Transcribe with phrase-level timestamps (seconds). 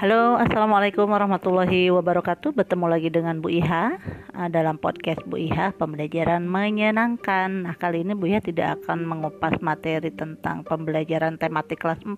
[0.00, 2.56] Halo, Assalamualaikum warahmatullahi wabarakatuh.
[2.56, 4.00] Bertemu lagi dengan Bu Iha
[4.32, 7.68] uh, Dalam podcast Bu Iha Pembelajaran menyenangkan.
[7.68, 12.16] Nah kali ini Bu Iha tidak akan mengupas materi tentang pembelajaran tematik kelas 4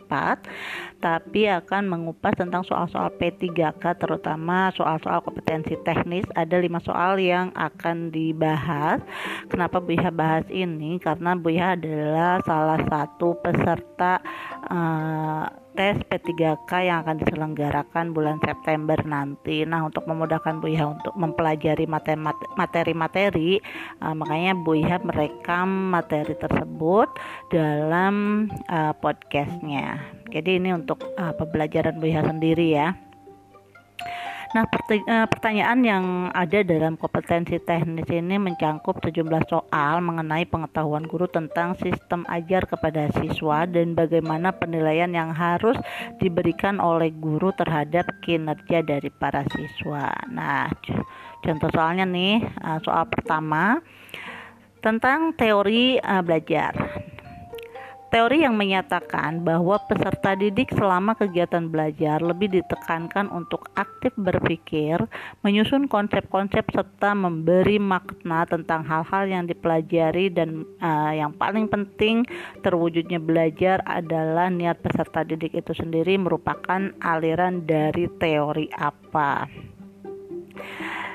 [1.03, 6.23] Tapi akan mengupas tentang soal-soal P3K Terutama soal-soal kompetensi teknis.
[6.39, 9.03] Ada 5 soal yang akan dibahas.
[9.51, 11.03] Kenapa Bu Iha bahas ini?
[11.03, 14.23] Karena Bu Iha adalah salah satu peserta
[14.71, 19.65] uh, tes P3K yang akan diselenggarakan bulan September nanti.
[19.65, 21.89] Nah, untuk memudahkan Bu Iha untuk mempelajari
[22.57, 23.61] materi-materi,
[24.05, 27.09] uh, makanya Bu Iha merekam materi tersebut
[27.53, 30.01] dalam uh, podcastnya.
[30.33, 33.12] Jadi ini untuk uh, pembelajaran Bu Iha sendiri ya.
[34.53, 36.05] Nah, eh, pertanyaan yang
[36.37, 43.09] ada dalam kompetensi teknis ini mencangkup sejumlah soal mengenai pengetahuan guru tentang sistem ajar kepada
[43.17, 45.81] siswa dan bagaimana penilaian yang harus
[46.21, 50.13] diberikan oleh guru terhadap kinerja dari para siswa.
[50.29, 50.69] Nah,
[51.41, 53.81] contoh soalnya nih, eh, soal pertama
[54.85, 56.77] tentang teori eh, belajar.
[58.13, 65.01] Teori yang menyatakan bahwa peserta didik selama kegiatan belajar lebih ditekankan untuk aktif berpikir,
[65.41, 72.29] menyusun konsep-konsep serta memberi makna tentang hal-hal yang dipelajari dan uh, yang paling penting
[72.61, 79.49] terwujudnya belajar adalah niat peserta didik itu sendiri merupakan aliran dari teori apa.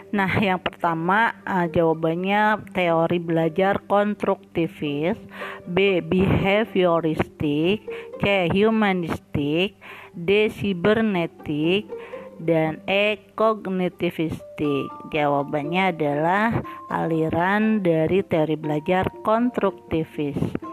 [0.08, 5.20] Nah, yang pertama uh, jawabannya teori belajar konstruktivis,
[5.68, 7.84] B behavioristik,
[8.24, 9.76] C humanistik,
[10.16, 11.92] D cybernetik,
[12.40, 14.88] dan E kognitivistik.
[15.12, 16.56] Jawabannya adalah
[16.88, 20.67] aliran dari teori belajar konstruktivis.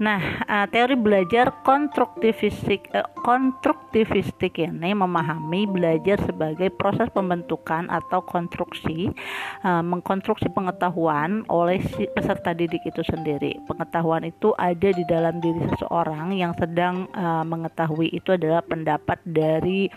[0.00, 9.12] Nah, uh, teori belajar konstruktivistik uh, konstruktivistik ini memahami belajar sebagai proses pembentukan atau konstruksi
[9.60, 13.60] uh, mengkonstruksi pengetahuan oleh si peserta didik itu sendiri.
[13.68, 19.92] Pengetahuan itu ada di dalam diri seseorang yang sedang uh, mengetahui itu adalah pendapat dari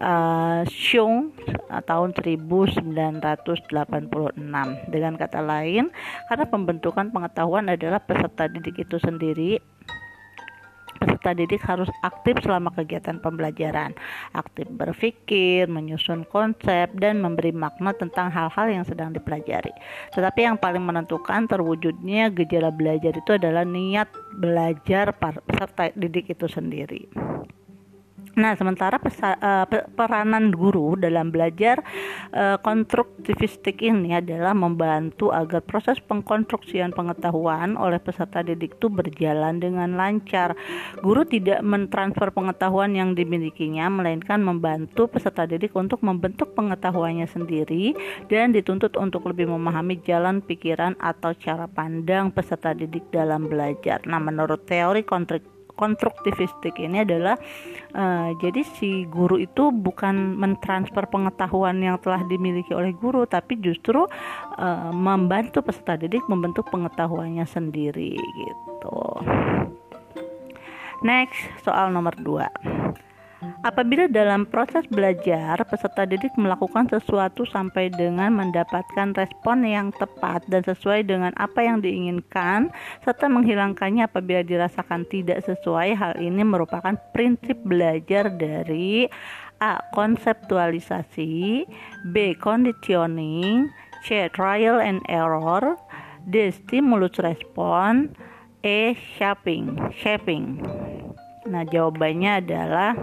[0.00, 1.32] uh, Xiong
[1.68, 3.66] uh, tahun 1986.
[4.92, 5.92] Dengan kata lain,
[6.28, 9.60] karena pembentukan pengetahuan adalah peserta didik itu sendiri
[10.96, 13.92] peserta didik harus aktif selama kegiatan pembelajaran,
[14.32, 19.70] aktif berpikir, menyusun konsep, dan memberi makna tentang hal-hal yang sedang dipelajari.
[20.16, 24.08] Tetapi yang paling menentukan terwujudnya gejala belajar itu adalah niat
[24.40, 27.06] belajar peserta didik itu sendiri.
[28.36, 29.64] Nah, sementara pesa, uh,
[29.96, 31.80] peranan guru dalam belajar
[32.36, 39.96] uh, konstruktivistik ini adalah membantu agar proses pengkonstruksian pengetahuan oleh peserta didik itu berjalan dengan
[39.96, 40.52] lancar.
[41.00, 47.96] Guru tidak mentransfer pengetahuan yang dimilikinya, melainkan membantu peserta didik untuk membentuk pengetahuannya sendiri
[48.28, 54.04] dan dituntut untuk lebih memahami jalan pikiran atau cara pandang peserta didik dalam belajar.
[54.04, 57.36] Nah, menurut teori kontrik konstruktivistik ini adalah
[57.92, 64.08] uh, jadi si guru itu bukan mentransfer pengetahuan yang telah dimiliki oleh guru tapi justru
[64.58, 68.98] uh, membantu peserta didik membentuk pengetahuannya sendiri gitu.
[71.04, 72.75] Next, soal nomor 2.
[73.60, 80.64] Apabila dalam proses belajar peserta didik melakukan sesuatu sampai dengan mendapatkan respon yang tepat dan
[80.64, 82.72] sesuai dengan apa yang diinginkan
[83.04, 89.04] serta menghilangkannya apabila dirasakan tidak sesuai, hal ini merupakan prinsip belajar dari
[89.60, 89.80] A.
[89.92, 91.64] Konseptualisasi
[92.12, 92.16] B.
[92.40, 93.68] Conditioning
[94.04, 94.28] C.
[94.32, 95.76] Trial and error
[96.24, 96.52] D.
[96.52, 98.16] Stimulus respon
[98.64, 98.96] E.
[99.16, 100.60] Shaping Shaping
[101.46, 102.98] Nah, jawabannya adalah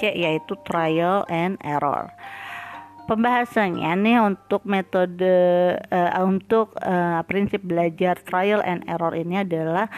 [0.00, 2.10] C yaitu trial and error.
[3.02, 5.34] Pembahasannya nih untuk metode
[5.90, 9.90] uh, untuk uh, prinsip belajar trial and error ini adalah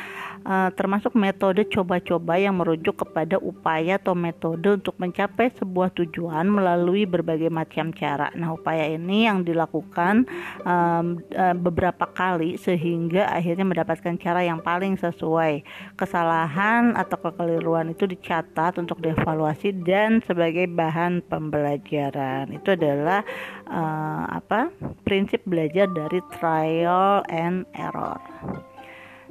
[0.44, 7.08] uh, termasuk metode coba-coba yang merujuk kepada upaya atau metode untuk mencapai sebuah tujuan melalui
[7.08, 8.30] berbagai macam cara.
[8.36, 10.28] Nah, upaya ini yang dilakukan
[10.62, 11.20] um,
[11.60, 15.64] beberapa kali sehingga akhirnya mendapatkan cara yang paling sesuai.
[15.98, 22.52] Kesalahan atau kekeliruan itu dicatat untuk dievaluasi dan sebagai bahan pembelajaran.
[22.54, 23.24] Itu adalah
[23.68, 24.70] uh, apa?
[25.04, 28.18] prinsip belajar dari trial and error.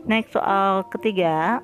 [0.03, 1.63] Next soal ketiga.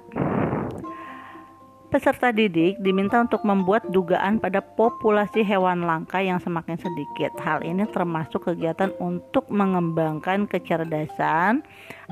[1.89, 7.33] Peserta didik diminta untuk membuat dugaan pada populasi hewan langka yang semakin sedikit.
[7.41, 11.65] Hal ini termasuk kegiatan untuk mengembangkan kecerdasan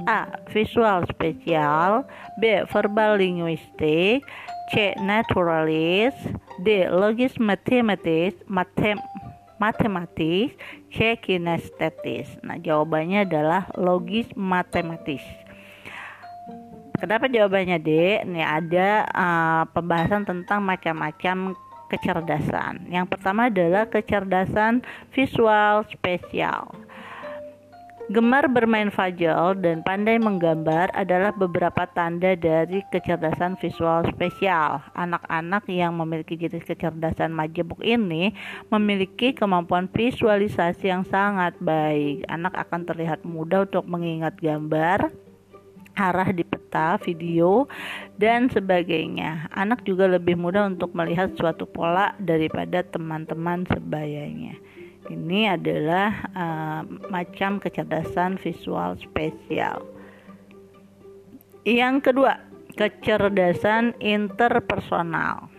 [0.09, 0.33] A.
[0.49, 2.09] Visual spesial
[2.41, 2.65] B.
[2.73, 4.25] Verbal linguistik
[4.73, 4.97] C.
[4.97, 6.17] Naturalis
[6.65, 6.89] D.
[6.89, 8.97] Logis matematis, matem,
[9.61, 10.57] matematis,
[10.89, 11.21] C.
[11.21, 12.33] Kinestetis.
[12.41, 15.21] Nah, jawabannya adalah logis matematis.
[16.97, 17.89] Kenapa jawabannya D?
[18.25, 21.53] Ini ada uh, pembahasan tentang macam-macam
[21.93, 22.89] kecerdasan.
[22.89, 24.81] Yang pertama adalah kecerdasan
[25.13, 26.73] visual spesial.
[28.07, 34.79] Gemar bermain fajol dan pandai menggambar adalah beberapa tanda dari kecerdasan visual spesial.
[34.95, 38.31] Anak-anak yang memiliki jenis kecerdasan majemuk ini
[38.71, 42.23] memiliki kemampuan visualisasi yang sangat baik.
[42.31, 45.11] Anak akan terlihat mudah untuk mengingat gambar,
[45.97, 47.65] arah di peta, video,
[48.21, 49.49] dan sebagainya.
[49.57, 54.53] Anak juga lebih mudah untuk melihat suatu pola daripada teman-teman sebayanya.
[55.09, 59.81] Ini adalah uh, macam kecerdasan visual spesial.
[61.65, 62.39] Yang kedua,
[62.77, 65.56] kecerdasan interpersonal.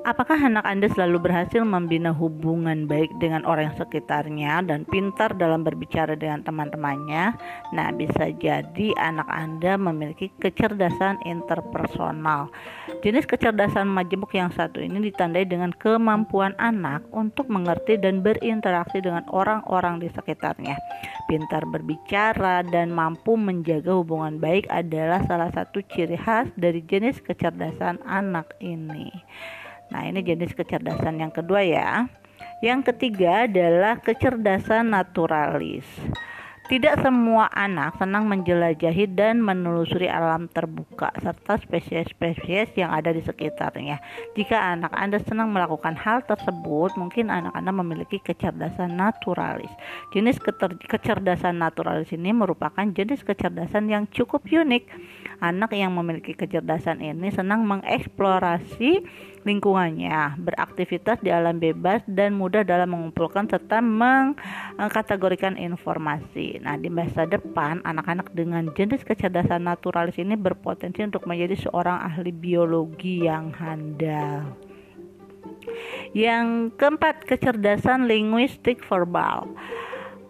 [0.00, 6.16] Apakah anak Anda selalu berhasil membina hubungan baik dengan orang sekitarnya dan pintar dalam berbicara
[6.16, 7.36] dengan teman-temannya?
[7.76, 12.48] Nah, bisa jadi anak Anda memiliki kecerdasan interpersonal.
[13.04, 19.28] Jenis kecerdasan majemuk yang satu ini ditandai dengan kemampuan anak untuk mengerti dan berinteraksi dengan
[19.28, 20.80] orang-orang di sekitarnya.
[21.28, 28.00] Pintar berbicara dan mampu menjaga hubungan baik adalah salah satu ciri khas dari jenis kecerdasan
[28.08, 29.12] anak ini.
[29.90, 32.06] Nah, ini jenis kecerdasan yang kedua ya.
[32.62, 35.86] Yang ketiga adalah kecerdasan naturalis.
[36.70, 43.98] Tidak semua anak senang menjelajahi dan menelusuri alam terbuka serta spesies-spesies yang ada di sekitarnya.
[44.38, 49.72] Jika anak Anda senang melakukan hal tersebut, mungkin anak Anda memiliki kecerdasan naturalis.
[50.14, 50.38] Jenis
[50.86, 54.86] kecerdasan naturalis ini merupakan jenis kecerdasan yang cukup unik.
[55.42, 59.02] Anak yang memiliki kecerdasan ini senang mengeksplorasi
[59.44, 66.60] lingkungannya, beraktivitas di alam bebas dan mudah dalam mengumpulkan serta mengkategorikan informasi.
[66.60, 72.32] Nah, di masa depan anak-anak dengan jenis kecerdasan naturalis ini berpotensi untuk menjadi seorang ahli
[72.32, 74.56] biologi yang handal.
[76.12, 79.48] Yang keempat, kecerdasan linguistik verbal.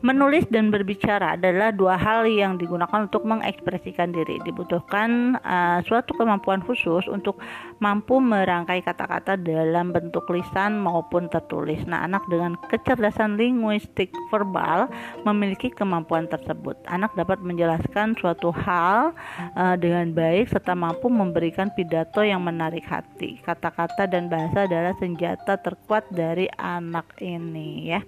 [0.00, 4.40] Menulis dan berbicara adalah dua hal yang digunakan untuk mengekspresikan diri.
[4.48, 7.36] Dibutuhkan uh, suatu kemampuan khusus untuk
[7.84, 11.84] mampu merangkai kata-kata dalam bentuk lisan maupun tertulis.
[11.84, 14.88] Nah, anak dengan kecerdasan linguistik verbal
[15.28, 16.80] memiliki kemampuan tersebut.
[16.88, 19.12] Anak dapat menjelaskan suatu hal
[19.52, 23.36] uh, dengan baik serta mampu memberikan pidato yang menarik hati.
[23.44, 28.00] Kata-kata dan bahasa adalah senjata terkuat dari anak ini ya.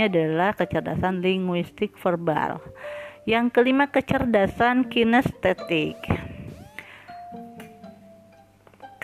[0.00, 2.62] Ini adalah kecerdasan linguistik linguistik verbal.
[3.26, 5.98] Yang kelima kecerdasan kinestetik.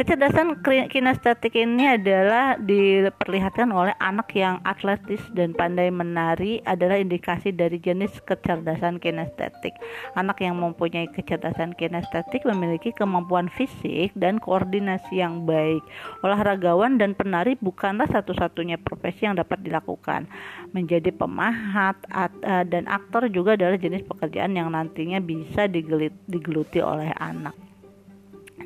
[0.01, 7.77] Kecerdasan kinestetik ini adalah diperlihatkan oleh anak yang atletis dan pandai menari adalah indikasi dari
[7.77, 9.77] jenis kecerdasan kinestetik.
[10.17, 15.85] Anak yang mempunyai kecerdasan kinestetik memiliki kemampuan fisik dan koordinasi yang baik.
[16.25, 20.25] Olahragawan dan penari bukanlah satu-satunya profesi yang dapat dilakukan.
[20.73, 27.70] Menjadi pemahat eh, dan aktor juga adalah jenis pekerjaan yang nantinya bisa digeluti oleh anak.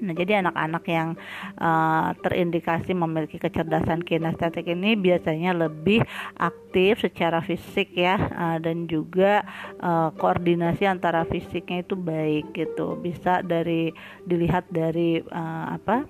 [0.02, 1.14] Nah, jadi anak-anak yang
[1.60, 6.02] uh, terindikasi memiliki kecerdasan kinestetik ini biasanya lebih
[6.40, 9.46] aktif secara fisik ya uh, dan juga
[9.78, 12.98] uh, koordinasi antara fisiknya itu baik gitu.
[12.98, 13.94] Bisa dari
[14.26, 16.06] dilihat dari uh, apa?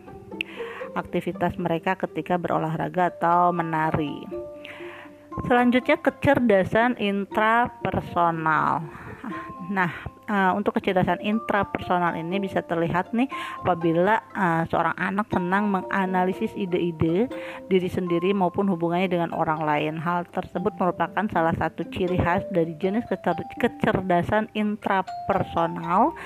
[0.94, 4.22] aktivitas mereka ketika berolahraga atau menari.
[5.50, 8.86] Selanjutnya kecerdasan intrapersonal.
[9.74, 9.90] Nah,
[10.28, 13.28] uh, untuk kecerdasan intrapersonal ini bisa terlihat nih
[13.64, 17.28] apabila uh, seorang anak senang menganalisis ide-ide
[17.68, 19.94] diri sendiri maupun hubungannya dengan orang lain.
[20.00, 23.04] Hal tersebut merupakan salah satu ciri khas dari jenis
[23.60, 26.16] kecerdasan intrapersonal.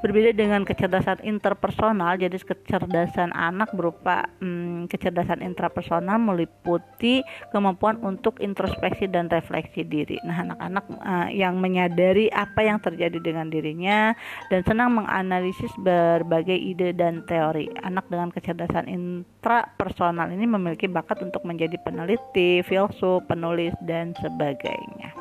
[0.00, 9.10] Berbeda dengan kecerdasan interpersonal, jenis kecerdasan anak berupa hmm, kecerdasan intrapersonal meliputi kemampuan untuk introspeksi
[9.10, 10.20] dan refleksi diri.
[10.22, 14.14] Nah, anak-anak uh, yang menyadari apa yang terjadi dengan dirinya
[14.54, 17.66] dan senang menganalisis berbagai ide dan teori.
[17.82, 25.17] Anak dengan kecerdasan intrapersonal ini memiliki bakat untuk menjadi peneliti, filsuf, penulis dan sebagainya.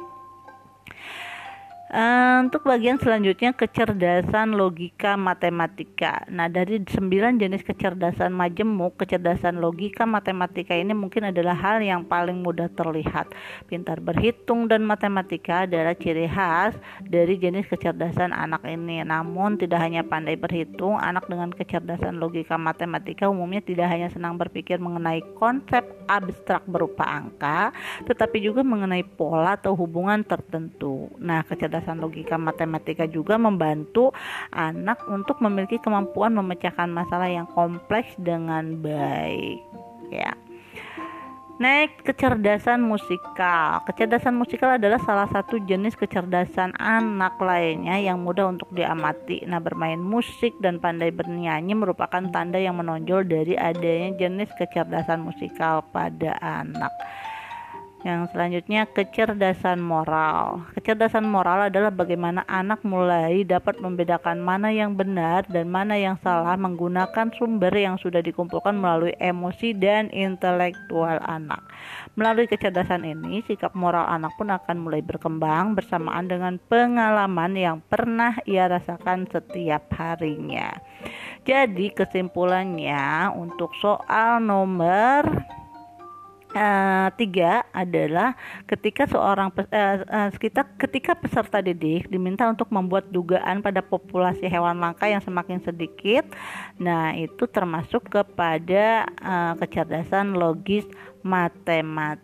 [1.87, 6.27] Uh, untuk bagian selanjutnya kecerdasan logika matematika.
[6.27, 12.43] Nah, dari sembilan jenis kecerdasan majemuk, kecerdasan logika matematika ini mungkin adalah hal yang paling
[12.43, 13.31] mudah terlihat.
[13.71, 16.75] Pintar berhitung dan matematika adalah ciri khas
[17.07, 18.99] dari jenis kecerdasan anak ini.
[19.07, 24.75] Namun, tidak hanya pandai berhitung, anak dengan kecerdasan logika matematika umumnya tidak hanya senang berpikir
[24.75, 27.71] mengenai konsep abstrak berupa angka,
[28.03, 31.07] tetapi juga mengenai pola atau hubungan tertentu.
[31.23, 34.09] Nah, kecerdasan kecerdasan logika matematika juga membantu
[34.49, 39.61] anak untuk memiliki kemampuan memecahkan masalah yang kompleks dengan baik
[40.09, 40.33] ya
[41.57, 43.81] Next, kecerdasan musikal.
[43.89, 49.41] Kecerdasan musikal adalah salah satu jenis kecerdasan anak lainnya yang mudah untuk diamati.
[49.41, 55.81] Nah, bermain musik dan pandai bernyanyi merupakan tanda yang menonjol dari adanya jenis kecerdasan musikal
[55.89, 56.93] pada anak.
[58.07, 60.63] Yang selanjutnya kecerdasan moral.
[60.79, 66.55] Kecerdasan moral adalah bagaimana anak mulai dapat membedakan mana yang benar dan mana yang salah
[66.55, 71.59] menggunakan sumber yang sudah dikumpulkan melalui emosi dan intelektual anak.
[72.15, 78.39] Melalui kecerdasan ini, sikap moral anak pun akan mulai berkembang bersamaan dengan pengalaman yang pernah
[78.47, 80.71] ia rasakan setiap harinya.
[81.43, 85.27] Jadi kesimpulannya untuk soal nomor
[86.47, 88.31] Uh, tiga adalah
[88.71, 94.79] ketika seorang uh, uh, kita ketika peserta didik diminta untuk membuat dugaan pada populasi hewan
[94.79, 96.23] langka yang semakin sedikit,
[96.79, 100.87] nah itu termasuk kepada uh, kecerdasan logis
[101.19, 102.15] matematis.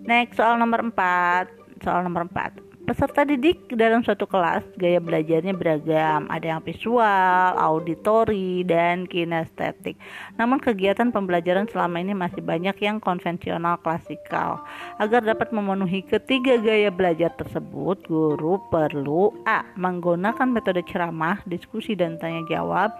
[0.00, 1.52] Next soal nomor empat
[1.84, 8.60] soal nomor empat Peserta didik dalam suatu kelas gaya belajarnya beragam, ada yang visual, auditori,
[8.60, 9.96] dan kinestetik.
[10.36, 14.60] Namun kegiatan pembelajaran selama ini masih banyak yang konvensional klasikal.
[15.00, 19.64] Agar dapat memenuhi ketiga gaya belajar tersebut, guru perlu A.
[19.80, 22.92] menggunakan metode ceramah, diskusi dan tanya jawab,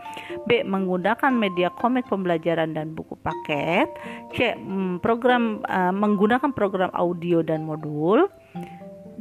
[0.49, 0.65] B.
[0.65, 3.93] menggunakan media komik pembelajaran dan buku paket,
[4.33, 4.57] C.
[4.57, 8.33] Mm, program uh, menggunakan program audio dan modul,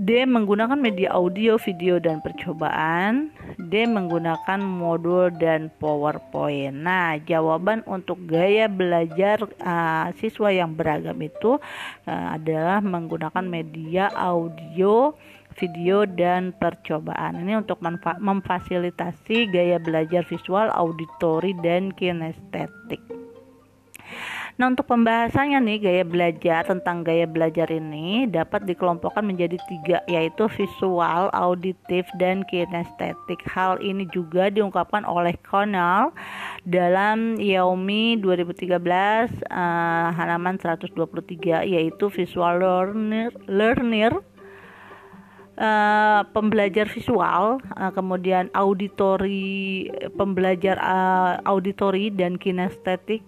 [0.03, 0.27] D.
[0.27, 3.31] Menggunakan media audio, video, dan percobaan.
[3.55, 3.87] D.
[3.87, 6.75] Menggunakan modul dan PowerPoint.
[6.75, 11.55] Nah, jawaban untuk gaya belajar uh, siswa yang beragam itu
[12.03, 15.15] uh, adalah menggunakan media audio,
[15.55, 17.39] video, dan percobaan.
[17.39, 23.22] Ini untuk memfasilitasi gaya belajar visual, auditori, dan kinestetik.
[24.53, 30.45] Nah untuk pembahasannya nih gaya belajar tentang gaya belajar ini dapat dikelompokkan menjadi tiga yaitu
[30.53, 33.41] visual, auditif, dan kinestetik.
[33.49, 36.13] Hal ini juga diungkapkan oleh Connell
[36.69, 38.77] dalam Yaomi 2013
[39.49, 44.13] uh, halaman 123 yaitu visual learner learner
[45.53, 49.85] Uh, pembelajar visual, uh, kemudian auditori
[50.17, 53.21] pembelajar uh, auditori dan kinestetik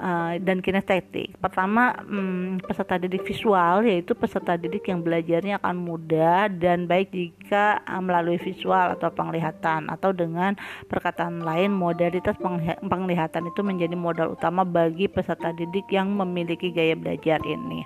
[0.00, 1.36] uh, dan kinestetik.
[1.38, 7.84] Pertama, um, peserta didik visual yaitu peserta didik yang belajarnya akan mudah dan baik jika
[7.84, 10.56] uh, melalui visual atau penglihatan atau dengan
[10.88, 12.34] perkataan lain modalitas
[12.80, 17.84] penglihatan itu menjadi modal utama bagi peserta didik yang memiliki gaya belajar ini.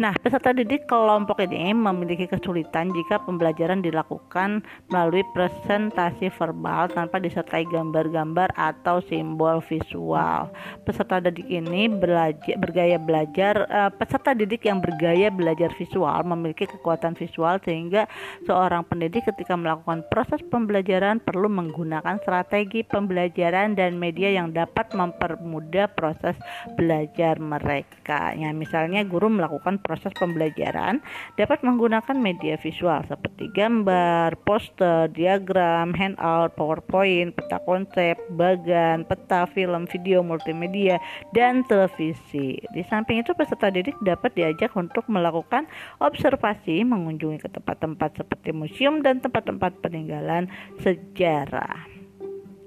[0.00, 7.68] Nah, peserta didik kelompok ini memiliki kesulitan jika pembelajaran dilakukan melalui presentasi verbal tanpa disertai
[7.68, 10.48] gambar-gambar atau simbol visual.
[10.88, 17.12] Peserta didik ini belajar, bergaya belajar, uh, peserta didik yang bergaya belajar visual memiliki kekuatan
[17.12, 18.08] visual sehingga
[18.48, 25.92] seorang pendidik ketika melakukan proses pembelajaran perlu menggunakan strategi pembelajaran dan media yang dapat mempermudah
[25.92, 26.40] proses
[26.72, 28.32] belajar mereka.
[28.32, 31.02] Ya, misalnya guru melakukan proses pembelajaran
[31.34, 39.90] dapat menggunakan media visual seperti gambar, poster, diagram, handout, PowerPoint, peta konsep, bagan, peta, film,
[39.90, 41.02] video, multimedia,
[41.34, 42.62] dan televisi.
[42.70, 45.66] Di samping itu peserta didik dapat diajak untuk melakukan
[45.98, 50.46] observasi, mengunjungi ke tempat-tempat seperti museum dan tempat-tempat peninggalan
[50.78, 51.90] sejarah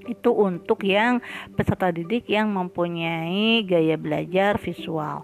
[0.03, 1.23] itu untuk yang
[1.55, 5.23] peserta didik yang mempunyai gaya belajar visual.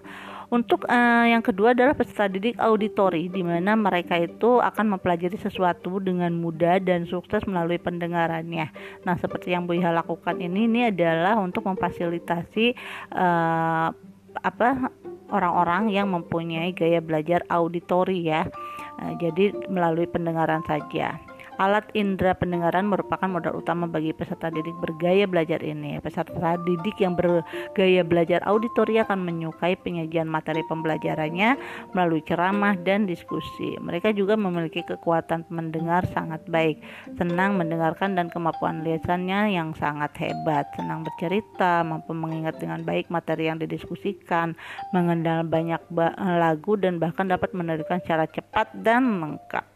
[0.49, 6.01] Untuk uh, yang kedua adalah peserta didik auditori di mana mereka itu akan mempelajari sesuatu
[6.01, 8.73] dengan mudah dan sukses melalui pendengarannya.
[9.05, 12.73] Nah, seperti yang Bu Iha lakukan ini ini adalah untuk memfasilitasi
[13.13, 13.93] uh,
[14.41, 14.69] apa
[15.29, 18.49] orang-orang yang mempunyai gaya belajar auditori ya.
[18.97, 21.28] Uh, jadi melalui pendengaran saja.
[21.59, 25.99] Alat indera pendengaran merupakan modal utama bagi peserta didik bergaya belajar ini.
[25.99, 31.59] Peserta didik yang bergaya belajar auditori akan menyukai penyajian materi pembelajarannya
[31.91, 33.75] melalui ceramah dan diskusi.
[33.75, 36.79] Mereka juga memiliki kekuatan mendengar sangat baik,
[37.19, 43.51] senang mendengarkan dan kemampuan lisannya yang sangat hebat, senang bercerita, mampu mengingat dengan baik materi
[43.51, 44.55] yang didiskusikan,
[44.95, 45.83] mengenal banyak
[46.39, 49.67] lagu dan bahkan dapat menerikan secara cepat dan lengkap.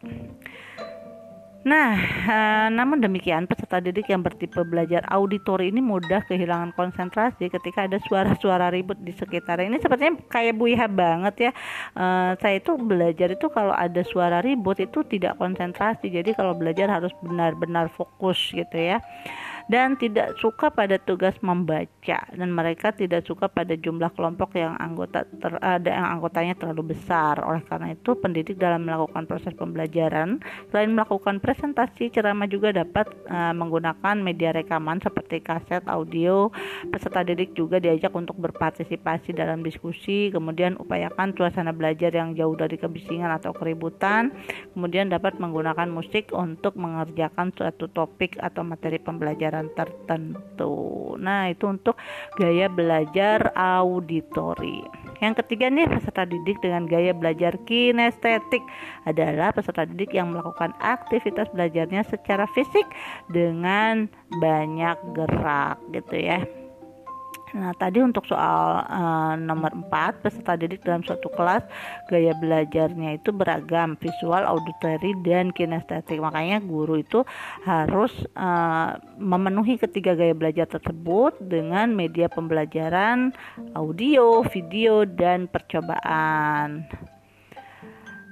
[1.63, 1.95] Nah,
[2.27, 8.03] uh, namun demikian peserta didik yang bertipe belajar auditori ini mudah kehilangan konsentrasi ketika ada
[8.03, 9.63] suara-suara ribut di sekitar.
[9.63, 11.51] Ini sepertinya kayak Bu Iha banget ya.
[11.95, 16.11] Uh, saya itu belajar itu kalau ada suara ribut itu tidak konsentrasi.
[16.11, 18.99] Jadi kalau belajar harus benar-benar fokus gitu ya
[19.71, 25.23] dan tidak suka pada tugas membaca dan mereka tidak suka pada jumlah kelompok yang anggota
[25.39, 27.39] ter, ada yang anggotanya terlalu besar.
[27.43, 33.55] Oleh karena itu, pendidik dalam melakukan proses pembelajaran selain melakukan presentasi, ceramah juga dapat uh,
[33.55, 36.51] menggunakan media rekaman seperti kaset audio.
[36.91, 42.75] Peserta didik juga diajak untuk berpartisipasi dalam diskusi, kemudian upayakan suasana belajar yang jauh dari
[42.75, 44.33] kebisingan atau keributan.
[44.75, 50.73] Kemudian dapat menggunakan musik untuk mengerjakan suatu topik atau materi pembelajaran pelajaran tertentu.
[51.21, 51.95] Nah, itu untuk
[52.41, 54.81] gaya belajar auditori.
[55.21, 58.65] Yang ketiga nih peserta didik dengan gaya belajar kinestetik
[59.05, 62.89] adalah peserta didik yang melakukan aktivitas belajarnya secara fisik
[63.29, 64.09] dengan
[64.41, 66.41] banyak gerak gitu ya.
[67.53, 71.61] Nah, tadi untuk soal uh, nomor 4, peserta didik dalam suatu kelas
[72.09, 76.17] gaya belajarnya itu beragam, visual, auditory, dan kinestetik.
[76.17, 77.21] Makanya guru itu
[77.61, 83.29] harus uh, memenuhi ketiga gaya belajar tersebut dengan media pembelajaran
[83.77, 86.89] audio, video, dan percobaan.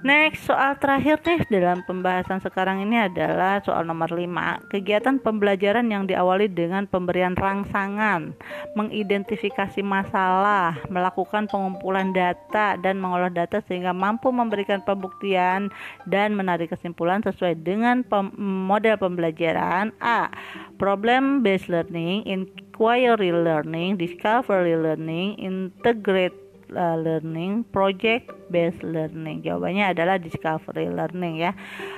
[0.02, 4.74] Next, soal terakhir nih dalam pembahasan sekarang ini adalah soal nomor 5.
[4.74, 8.34] Kegiatan pembelajaran yang diawali dengan pemberian rangsangan,
[8.74, 15.70] mengidentifikasi masalah, melakukan pengumpulan data dan mengolah data sehingga mampu memberikan pembuktian
[16.10, 20.34] dan menarik kesimpulan sesuai dengan pem model pembelajaran A.
[20.82, 26.34] Problem based learning, inquiry learning, discovery learning, integrate
[26.72, 29.44] learning, project based learning.
[29.44, 31.52] Jawabannya adalah discovery learning ya.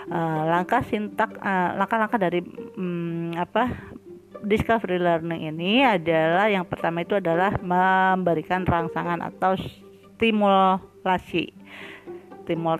[0.09, 2.41] Uh, langkah sintak uh, langkah-langkah dari
[2.75, 3.69] um, apa
[4.43, 9.55] discovery learning ini adalah yang pertama itu adalah memberikan rangsangan atau
[10.19, 11.55] stimulasi
[12.43, 12.77] stimul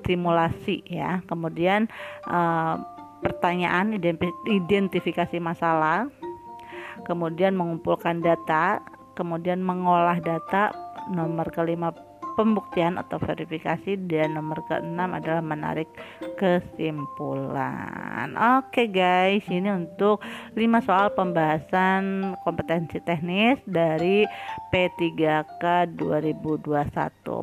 [0.00, 1.90] stimulasi ya kemudian
[2.30, 2.78] uh,
[3.20, 3.98] pertanyaan
[4.46, 6.08] identifikasi masalah
[7.04, 8.80] kemudian mengumpulkan data
[9.18, 10.72] kemudian mengolah data
[11.08, 11.94] nomor kelima
[12.40, 15.92] pembuktian atau verifikasi dan nomor keenam adalah menarik
[16.40, 18.32] kesimpulan.
[18.56, 20.24] Oke guys, ini untuk
[20.56, 24.24] 5 soal pembahasan kompetensi teknis dari
[24.72, 26.64] P3K 2021.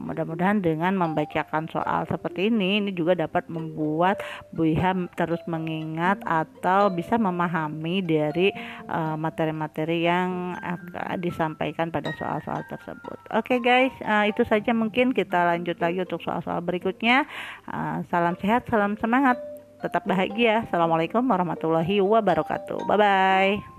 [0.02, 4.18] Mudah-mudahan dengan membacakan soal seperti ini ini juga dapat membuat
[4.50, 8.50] Bu Iha terus mengingat atau bisa memahami dari
[8.90, 13.18] uh, materi-materi uh, yang akan disampaikan pada soal-soal tersebut.
[13.36, 17.28] Oke guys, uh, itu saja mungkin kita lanjut lagi untuk soal-soal berikutnya.
[17.68, 19.36] Uh, salam sehat, salam semangat,
[19.84, 20.64] tetap bahagia.
[20.72, 22.88] Assalamualaikum warahmatullahi wabarakatuh.
[22.88, 23.77] Bye bye.